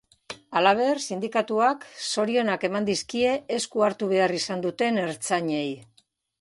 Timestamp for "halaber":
0.61-1.01